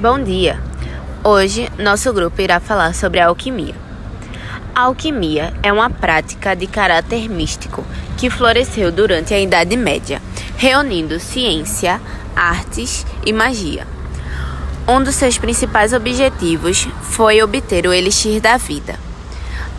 [0.00, 0.62] Bom dia!
[1.24, 3.74] Hoje, nosso grupo irá falar sobre a alquimia.
[4.72, 7.84] A alquimia é uma prática de caráter místico
[8.16, 10.22] que floresceu durante a Idade Média,
[10.56, 12.00] reunindo ciência,
[12.36, 13.88] artes e magia.
[14.86, 18.94] Um dos seus principais objetivos foi obter o elixir da vida,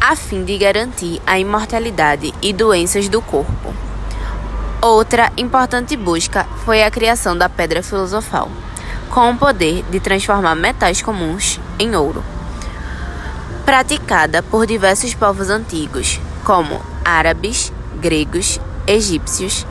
[0.00, 3.72] a fim de garantir a imortalidade e doenças do corpo.
[4.82, 8.50] Outra importante busca foi a criação da pedra filosofal,
[9.10, 12.22] com o poder de transformar metais comuns em ouro.
[13.64, 19.66] Praticada por diversos povos antigos, como árabes, gregos, egípcios,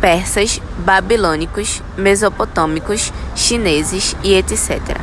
[0.00, 4.98] persas, babilônicos, mesopotâmicos, chineses e etc.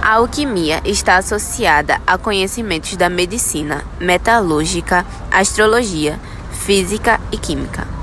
[0.00, 6.18] A alquimia está associada a conhecimentos da medicina, metalúrgica, astrologia,
[6.52, 7.95] física e química.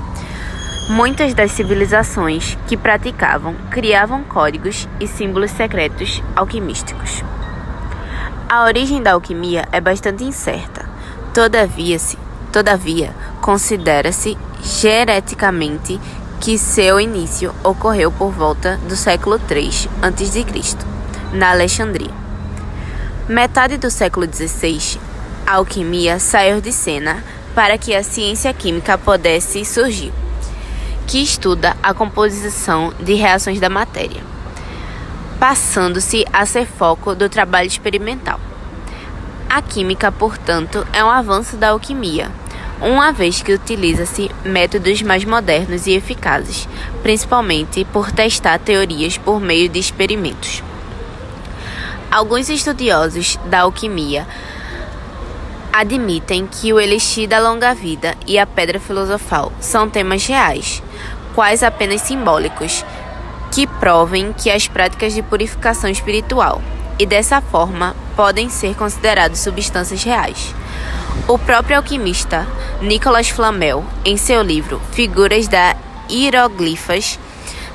[0.88, 7.24] Muitas das civilizações que praticavam criavam códigos e símbolos secretos alquimísticos.
[8.46, 10.86] A origem da alquimia é bastante incerta.
[11.32, 11.96] Todavia,
[12.52, 15.98] todavia considera-se geneticamente
[16.38, 20.44] que seu início ocorreu por volta do século III a.C.,
[21.32, 22.10] na Alexandria.
[23.26, 25.00] Metade do século XVI,
[25.46, 30.12] a alquimia saiu de cena para que a ciência química pudesse surgir
[31.06, 34.22] que estuda a composição de reações da matéria,
[35.38, 38.40] passando-se a ser foco do trabalho experimental.
[39.48, 42.30] A química, portanto, é um avanço da alquimia,
[42.80, 46.68] uma vez que utiliza-se métodos mais modernos e eficazes,
[47.02, 50.62] principalmente por testar teorias por meio de experimentos.
[52.10, 54.26] Alguns estudiosos da alquimia
[55.74, 60.80] admitem que o elixir da longa vida e a pedra filosofal são temas reais,
[61.34, 62.84] quais apenas simbólicos,
[63.50, 66.62] que provem que as práticas de purificação espiritual
[66.96, 70.54] e dessa forma podem ser considerados substâncias reais.
[71.26, 72.46] O próprio alquimista
[72.80, 75.74] Nicolas Flamel, em seu livro Figuras da
[76.08, 77.18] Hieroglifas,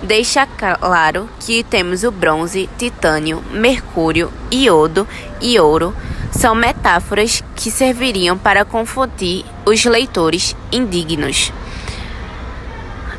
[0.01, 5.05] deixa claro que temos o bronze, titânio, mercúrio, iodo
[5.41, 5.93] e ouro
[6.31, 11.51] são metáforas que serviriam para confundir os leitores indignos.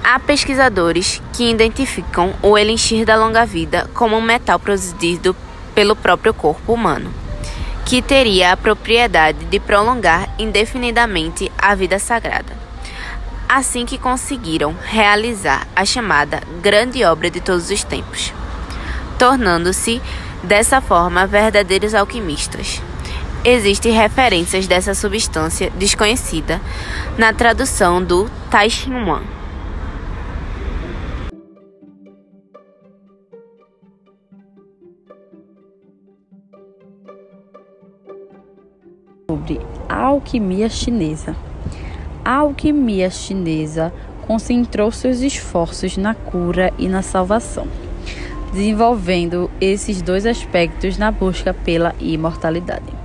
[0.02, 5.36] Há pesquisadores que identificam o elixir da longa-vida como um metal produzido
[5.74, 7.12] pelo próprio corpo humano,
[7.84, 12.58] que teria a propriedade de prolongar indefinidamente a vida sagrada.
[13.48, 18.32] Assim que conseguiram realizar a chamada grande obra de todos os tempos,
[19.18, 20.00] tornando-se
[20.42, 22.80] dessa forma verdadeiros alquimistas.
[23.44, 26.60] Existem referências dessa substância desconhecida
[27.16, 29.22] na tradução do Taixinhuan.
[39.30, 41.36] sobre a alquimia chinesa.
[42.24, 43.92] A alquimia chinesa
[44.26, 47.66] concentrou seus esforços na cura e na salvação,
[48.52, 52.99] desenvolvendo esses dois aspectos na busca pela imortalidade.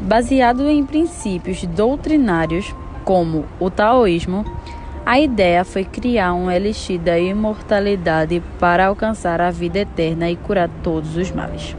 [0.00, 2.74] Baseado em princípios doutrinários
[3.04, 4.44] como o taoísmo,
[5.06, 10.68] a ideia foi criar um elixir da imortalidade para alcançar a vida eterna e curar
[10.82, 11.76] todos os males.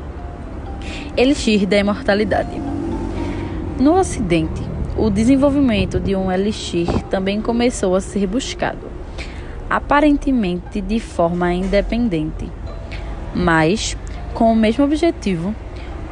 [1.17, 2.61] Elixir da imortalidade.
[3.79, 4.61] No Ocidente,
[4.97, 8.87] o desenvolvimento de um elixir também começou a ser buscado,
[9.69, 12.49] aparentemente de forma independente,
[13.33, 13.97] mas
[14.33, 15.53] com o mesmo objetivo.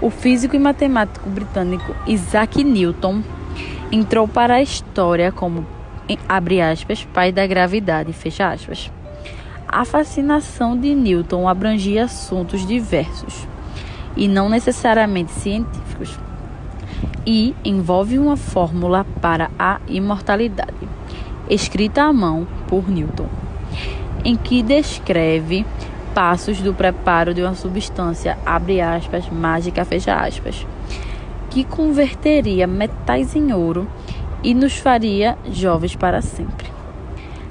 [0.02, 3.22] O físico e matemático britânico Isaac Newton
[3.92, 5.66] entrou para a história como
[6.28, 8.92] abre aspas, pai da gravidade, fecha aspas.
[9.68, 13.48] A fascinação de Newton abrangia assuntos diversos
[14.16, 16.20] e não necessariamente científicos
[17.25, 20.74] e envolve uma fórmula para a imortalidade,
[21.50, 23.28] escrita à mão por Newton,
[24.24, 25.66] em que descreve
[26.13, 30.65] passos do preparo de uma substância, abre aspas, mágica, fecha aspas,
[31.50, 33.88] que converteria metais em ouro
[34.44, 36.68] e nos faria jovens para sempre.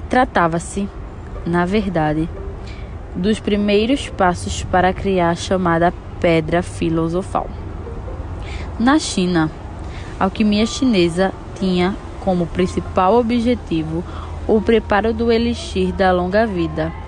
[0.09, 0.87] Tratava-se,
[1.45, 2.29] na verdade,
[3.15, 7.49] dos primeiros passos para criar a chamada pedra filosofal.
[8.79, 9.51] Na China,
[10.19, 14.03] a alquimia chinesa tinha como principal objetivo
[14.47, 17.02] o preparo do elixir da longa vida.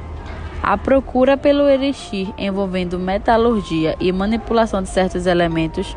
[0.67, 5.95] A procura pelo elixir envolvendo metalurgia e manipulação de certos elementos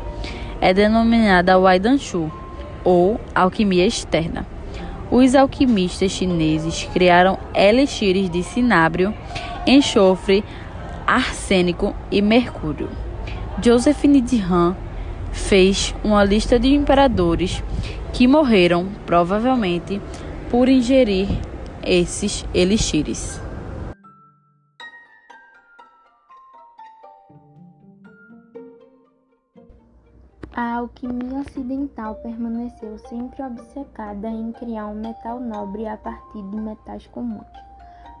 [0.61, 2.31] é denominada Waidanshu,
[2.83, 4.45] ou alquimia externa.
[5.09, 9.11] Os alquimistas chineses criaram elixires de cinábrio,
[9.65, 10.45] enxofre,
[11.07, 12.89] arsênico e mercúrio.
[13.59, 14.75] Josephine de Han
[15.31, 17.63] fez uma lista de imperadores
[18.13, 19.99] que morreram, provavelmente,
[20.47, 21.27] por ingerir
[21.83, 23.48] esses elixires.
[30.61, 37.07] A alquimia ocidental permaneceu sempre obcecada em criar um metal nobre a partir de metais
[37.07, 37.47] comuns.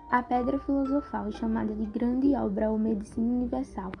[0.09, 3.91] A pedra filosofal, chamada de Grande Obra ou Medicina Universal,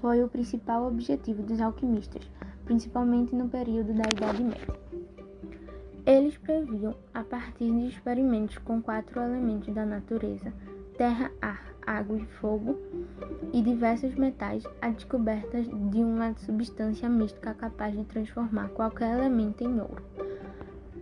[0.00, 2.22] foi o principal objetivo dos alquimistas,
[2.64, 4.74] principalmente no período da Idade Média.
[6.06, 10.50] Eles previam, a partir de experimentos com quatro elementos da natureza
[11.02, 12.78] terra, ar, água e fogo
[13.52, 19.80] e diversos metais a descoberta de uma substância mística capaz de transformar qualquer elemento em
[19.80, 20.00] ouro.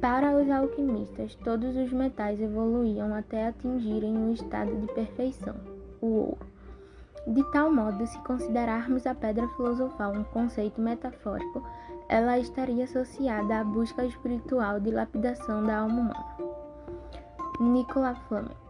[0.00, 5.56] Para os alquimistas, todos os metais evoluíam até atingirem o estado de perfeição,
[6.00, 6.46] o ouro.
[7.26, 11.62] De tal modo, se considerarmos a pedra filosofal um conceito metafórico,
[12.08, 16.36] ela estaria associada à busca espiritual de lapidação da alma humana.
[17.60, 18.69] Nicola Flamel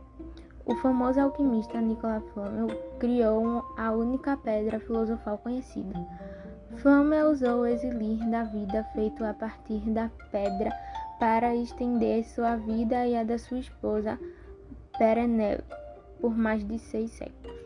[0.70, 2.68] o famoso alquimista Nicolas Flamel
[3.00, 5.98] criou a única pedra filosofal conhecida.
[6.76, 10.70] Flamel usou o exilir da vida feito a partir da pedra
[11.18, 14.16] para estender sua vida e a da sua esposa
[14.96, 15.64] Perenelle
[16.20, 17.59] por mais de seis séculos.